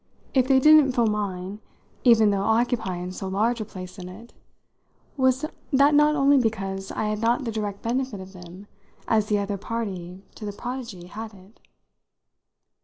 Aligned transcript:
If 0.33 0.47
they 0.47 0.59
didn't 0.59 0.93
fill 0.93 1.05
mine 1.05 1.59
even 2.03 2.31
though 2.31 2.41
occupying 2.41 3.11
so 3.11 3.27
large 3.27 3.61
a 3.61 3.65
place 3.65 3.99
in 3.99 4.09
it 4.09 4.33
was 5.15 5.45
that 5.71 5.93
not 5.93 6.15
only 6.15 6.39
because 6.39 6.91
I 6.93 7.03
had 7.05 7.19
not 7.19 7.43
the 7.43 7.51
direct 7.51 7.83
benefit 7.83 8.19
of 8.19 8.33
them 8.33 8.65
as 9.07 9.27
the 9.27 9.37
other 9.37 9.57
party 9.59 10.23
to 10.33 10.43
the 10.43 10.53
prodigy 10.53 11.05
had 11.05 11.35
it? 11.35 11.59